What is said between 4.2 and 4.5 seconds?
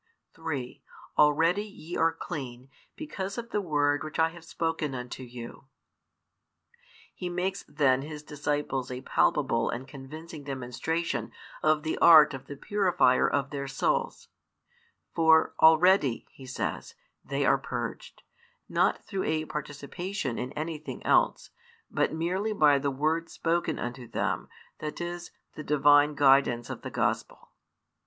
have